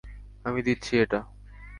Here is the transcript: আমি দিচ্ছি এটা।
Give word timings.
আমি 0.45 0.59
দিচ্ছি 0.61 0.93
এটা। 0.97 1.19